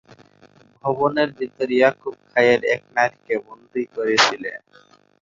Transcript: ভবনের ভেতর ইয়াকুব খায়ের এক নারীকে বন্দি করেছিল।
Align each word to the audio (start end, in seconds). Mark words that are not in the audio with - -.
ভবনের 0.83 1.29
ভেতর 1.37 1.69
ইয়াকুব 1.73 2.15
খায়ের 2.29 2.61
এক 2.73 2.81
নারীকে 2.95 3.35
বন্দি 3.45 3.83
করেছিল। 3.95 4.43